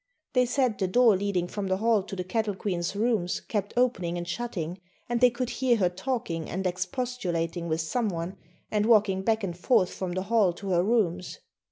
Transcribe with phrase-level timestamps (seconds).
[0.33, 4.17] They said the doors leading from the hall to the Cattle Queen's rooms kept opening
[4.17, 8.35] and shutting, and they could hear her talking and expostulating with someone
[8.71, 11.37] and walking back and forth from the hall to her rooms.